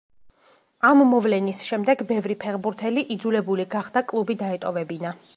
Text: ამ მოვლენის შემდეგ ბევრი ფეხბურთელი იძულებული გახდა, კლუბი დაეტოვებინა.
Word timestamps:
ამ 0.91 1.01
მოვლენის 1.09 1.59
შემდეგ 1.67 2.01
ბევრი 2.11 2.37
ფეხბურთელი 2.43 3.03
იძულებული 3.17 3.67
გახდა, 3.75 4.03
კლუბი 4.13 4.37
დაეტოვებინა. 4.41 5.13